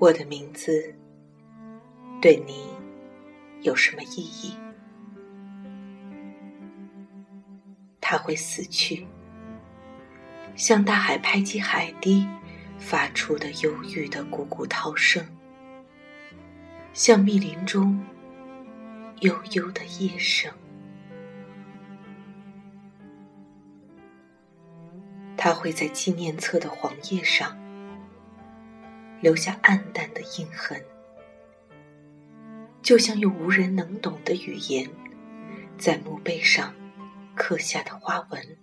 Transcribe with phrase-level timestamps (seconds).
[0.00, 0.94] 我的名字
[2.22, 2.70] 对你
[3.60, 4.56] 有什么意义？
[8.00, 9.06] 它会死去，
[10.56, 12.26] 像大海拍击海堤
[12.78, 15.22] 发出的忧郁的汩汩涛声，
[16.94, 18.02] 像密林中
[19.20, 20.50] 悠悠的夜声。
[25.36, 27.59] 它会在纪念册的黄页上。
[29.20, 30.82] 留下暗淡的印痕，
[32.82, 34.88] 就像用无人能懂的语言，
[35.76, 36.74] 在墓碑上
[37.34, 38.56] 刻下的花纹。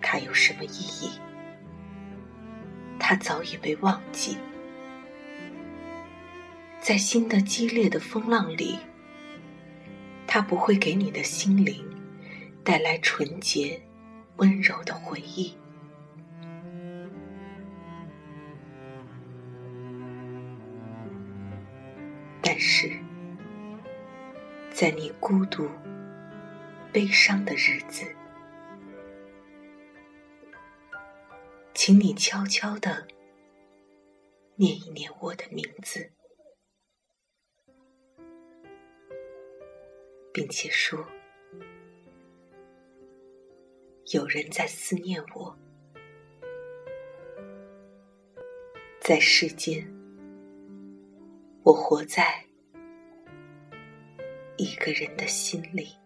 [0.00, 0.68] 它有什么意
[1.00, 1.10] 义？
[2.98, 4.36] 它早已被忘记。
[6.80, 8.78] 在新的激烈的风浪里，
[10.26, 11.84] 它不会给你的心灵
[12.64, 13.80] 带来纯洁、
[14.36, 15.54] 温柔的回忆。
[22.44, 22.90] 但是，
[24.72, 25.70] 在你孤独、
[26.92, 28.04] 悲伤的日子，
[31.72, 33.06] 请你悄悄的
[34.56, 36.12] 念一念我的名字，
[40.32, 41.06] 并且说：
[44.12, 45.56] 有人在思念我，
[49.00, 50.01] 在世间。
[51.72, 52.44] 我活在
[54.58, 56.01] 一个人的心里。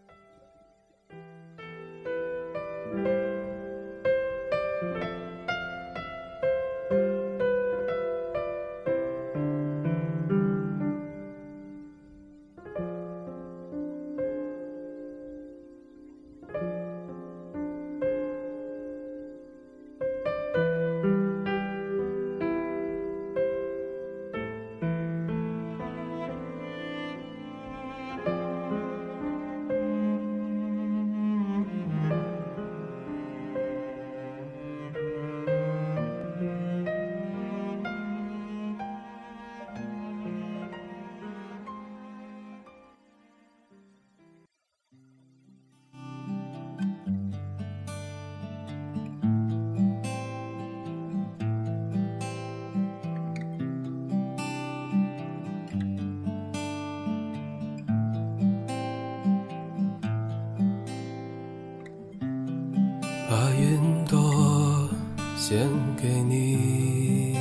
[63.38, 64.88] 把云朵
[65.36, 67.36] 献给你，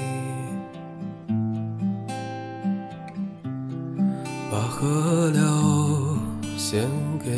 [4.51, 6.17] 把河流
[6.57, 6.83] 献
[7.23, 7.31] 给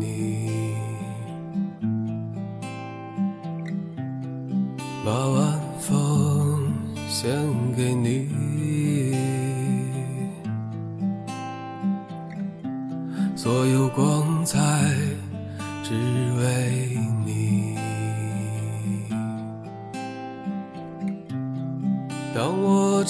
[0.00, 0.48] 你，
[5.04, 6.72] 把晚风
[7.06, 7.30] 献
[7.76, 8.30] 给你，
[13.36, 14.58] 所有光彩
[15.82, 15.92] 只
[16.38, 17.23] 为你。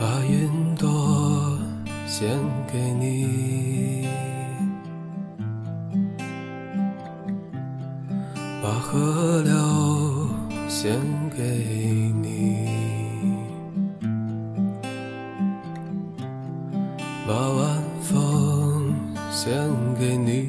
[0.00, 1.58] 把云朵
[2.06, 2.28] 献
[2.72, 4.06] 给你，
[8.62, 10.28] 把河流
[10.68, 10.96] 献
[11.36, 11.42] 给
[12.22, 12.68] 你，
[17.26, 18.94] 把晚风
[19.32, 19.52] 献
[19.98, 20.48] 给你，